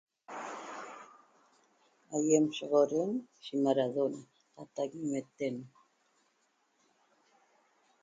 [2.17, 3.11] Aýem sho'oxoren
[3.43, 5.55] yi Maradona ýioqta ñemeten